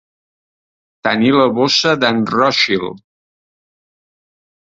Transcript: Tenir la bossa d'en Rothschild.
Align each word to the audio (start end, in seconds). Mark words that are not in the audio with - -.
Tenir 1.07 1.29
la 1.35 1.45
bossa 1.59 1.93
d'en 2.05 2.23
Rothschild. 2.37 3.05